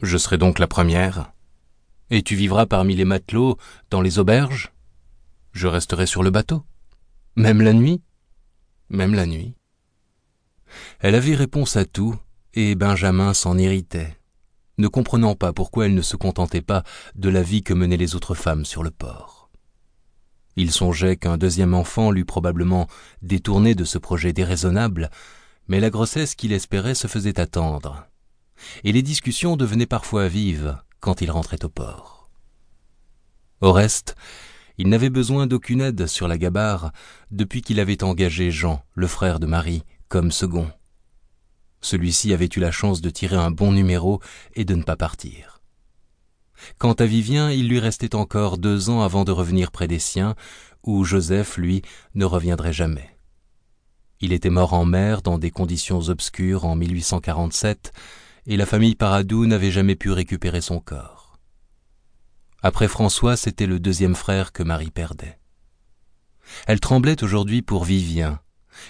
[0.00, 1.32] Je serai donc la première.
[2.10, 3.56] Et tu vivras parmi les matelots,
[3.90, 4.72] dans les auberges?
[5.52, 6.64] Je resterai sur le bateau.
[7.34, 8.02] Même la nuit?
[8.88, 9.54] Même la nuit.
[11.00, 12.16] Elle avait réponse à tout,
[12.54, 14.16] et Benjamin s'en irritait,
[14.78, 16.82] ne comprenant pas pourquoi elle ne se contentait pas
[17.14, 19.50] de la vie que menaient les autres femmes sur le port.
[20.56, 22.88] Il songeait qu'un deuxième enfant l'eût probablement
[23.22, 25.10] détourné de ce projet déraisonnable,
[25.68, 28.06] mais la grossesse qu'il espérait se faisait attendre,
[28.84, 32.30] et les discussions devenaient parfois vives quand il rentrait au port.
[33.60, 34.16] Au reste,
[34.78, 36.92] il n'avait besoin d'aucune aide sur la gabarre
[37.30, 40.70] depuis qu'il avait engagé Jean, le frère de Marie, comme second.
[41.80, 44.20] Celui-ci avait eu la chance de tirer un bon numéro
[44.54, 45.60] et de ne pas partir.
[46.78, 50.34] Quant à Vivien, il lui restait encore deux ans avant de revenir près des siens,
[50.82, 51.82] où Joseph, lui,
[52.14, 53.16] ne reviendrait jamais.
[54.20, 57.92] Il était mort en mer dans des conditions obscures en 1847,
[58.46, 61.38] et la famille Paradou n'avait jamais pu récupérer son corps.
[62.62, 65.38] Après François, c'était le deuxième frère que Marie perdait.
[66.66, 68.40] Elle tremblait aujourd'hui pour Vivien,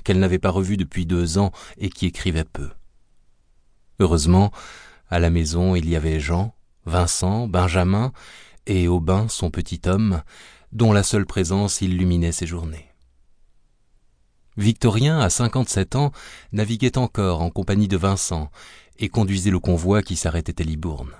[0.05, 2.71] qu'elle n'avait pas revu depuis deux ans et qui écrivait peu.
[3.99, 4.53] Heureusement,
[5.09, 8.13] à la maison il y avait Jean, Vincent, Benjamin
[8.67, 10.23] et Aubin, son petit homme,
[10.73, 12.89] dont la seule présence illuminait ses journées.
[14.57, 16.13] Victorien, à cinquante-sept ans,
[16.53, 18.51] naviguait encore en compagnie de Vincent
[18.99, 21.13] et conduisait le convoi qui s'arrêtait à Libourne.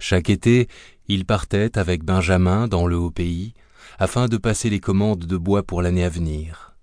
[0.00, 0.68] Chaque été,
[1.06, 3.54] il partait avec Benjamin dans le haut pays
[3.98, 6.76] afin de passer les commandes de bois pour l'année à venir.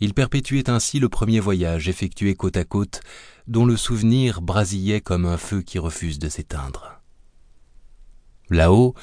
[0.00, 3.00] Il perpétuait ainsi le premier voyage effectué côte à côte,
[3.46, 7.00] dont le souvenir brasillait comme un feu qui refuse de s'éteindre.
[8.48, 8.94] Là-haut,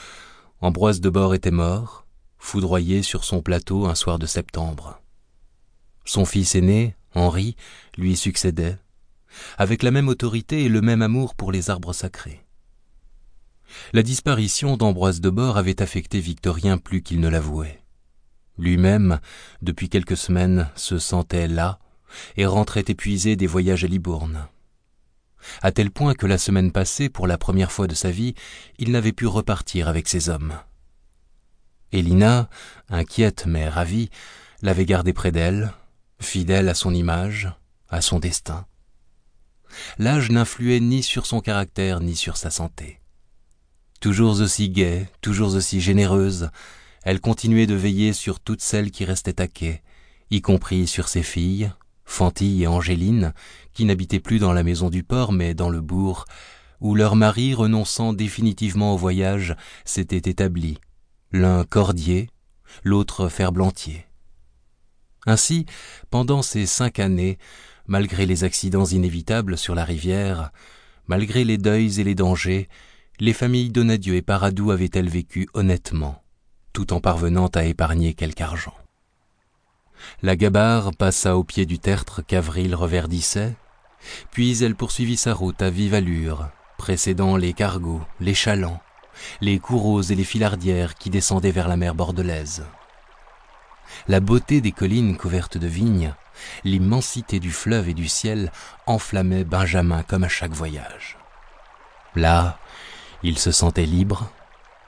[0.59, 2.07] Ambroise de Bord était mort,
[2.39, 4.99] foudroyé sur son plateau un soir de septembre.
[6.07, 7.57] Son fils aîné, Henri,
[7.97, 8.77] lui succédait,
[9.57, 12.45] avec la même autorité et le même amour pour les arbres sacrés.
[13.91, 17.81] La disparition d'Ambroise de Bord avait affecté Victorien plus qu'il ne l'avouait.
[18.57, 19.19] Lui-même,
[19.61, 21.77] depuis quelques semaines, se sentait là
[22.37, 24.47] et rentrait épuisé des voyages à Libourne.
[25.61, 28.33] À tel point que la semaine passée, pour la première fois de sa vie,
[28.79, 30.53] il n'avait pu repartir avec ses hommes.
[31.91, 32.49] Elina,
[32.87, 34.09] inquiète mais ravie,
[34.61, 35.73] l'avait gardé près d'elle,
[36.19, 37.51] fidèle à son image,
[37.89, 38.65] à son destin.
[39.97, 42.99] L'âge n'influait ni sur son caractère ni sur sa santé.
[43.99, 46.49] Toujours aussi gaie, toujours aussi généreuse,
[47.03, 49.81] elle continuait de veiller sur toutes celles qui restaient à quai,
[50.29, 51.71] y compris sur ses filles,
[52.05, 53.33] Fantille et Angéline,
[53.73, 56.25] qui n'habitaient plus dans la maison du port mais dans le bourg,
[56.79, 60.79] où leur mari, renonçant définitivement au voyage, s'était établi,
[61.31, 62.29] l'un cordier,
[62.83, 64.05] l'autre ferblantier.
[65.25, 65.65] Ainsi,
[66.09, 67.37] pendant ces cinq années,
[67.87, 70.51] malgré les accidents inévitables sur la rivière,
[71.07, 72.69] malgré les deuils et les dangers,
[73.19, 76.21] les familles Donadieu et Paradou avaient-elles vécu honnêtement,
[76.73, 78.75] tout en parvenant à épargner quelque argent?
[80.21, 83.55] La gabarre passa au pied du tertre qu'Avril reverdissait,
[84.31, 88.79] puis elle poursuivit sa route à vive allure, précédant les cargos, les chalands,
[89.41, 92.63] les coureaux et les filardières qui descendaient vers la mer bordelaise
[94.07, 96.13] la beauté des collines couvertes de vignes,
[96.63, 98.51] l'immensité du fleuve et du ciel
[98.85, 101.17] enflammaient Benjamin comme à chaque voyage.
[102.15, 102.59] Là,
[103.23, 104.29] il se sentait libre,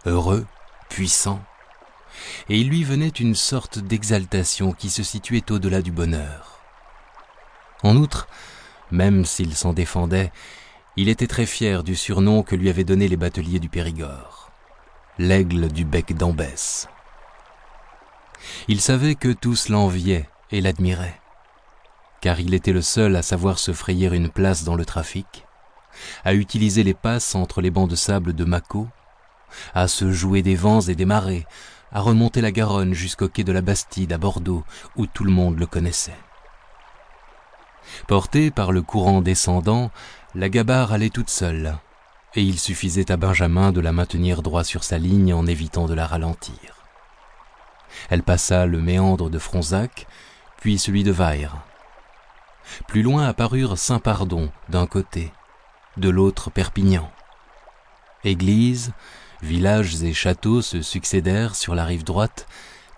[0.06, 0.46] heureux,
[0.90, 1.42] puissant,
[2.50, 6.60] et il lui venait une sorte d'exaltation qui se situait au-delà du bonheur.
[7.84, 8.28] En outre,
[8.92, 10.32] même s'il s'en défendait,
[10.98, 14.52] il était très fier du surnom que lui avaient donné les bateliers du Périgord,
[15.18, 16.88] l'aigle du bec d'Ambès.
[18.68, 21.20] Il savait que tous l'enviaient et l'admiraient,
[22.22, 25.46] car il était le seul à savoir se frayer une place dans le trafic,
[26.24, 28.88] à utiliser les passes entre les bancs de sable de Mâcon,
[29.74, 31.46] à se jouer des vents et des marées,
[31.92, 34.64] à remonter la Garonne jusqu'au quai de la Bastide à Bordeaux,
[34.96, 36.18] où tout le monde le connaissait.
[38.08, 39.90] Portée par le courant descendant,
[40.36, 41.78] la gabarre allait toute seule,
[42.36, 45.96] et il suffisait à Benjamin de la maintenir droit sur sa ligne en évitant de
[45.96, 46.79] la ralentir.
[48.10, 50.08] Elle passa le méandre de Fronzac,
[50.60, 51.58] puis celui de Vaire.
[52.88, 55.32] Plus loin apparurent Saint-Pardon d'un côté,
[55.98, 57.10] de l'autre Perpignan.
[58.24, 58.92] Églises,
[59.42, 62.48] villages et châteaux se succédèrent sur la rive droite,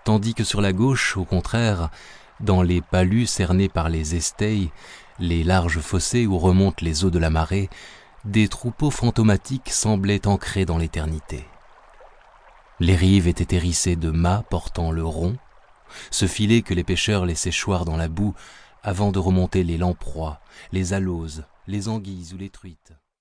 [0.04, 1.90] tandis que sur la gauche, au contraire,
[2.40, 4.70] dans les palus cernés par les esteilles,
[5.18, 7.70] les larges fossés où remontent les eaux de la marée,
[8.24, 11.44] des troupeaux fantomatiques semblaient ancrés dans l'éternité.
[12.82, 15.36] Les rives étaient hérissées de mâts portant le rond,
[16.10, 18.34] ce filet que les pêcheurs laissaient choir dans la boue
[18.82, 20.40] avant de remonter les lamproies,
[20.72, 22.92] les aloses, les anguilles ou les truites.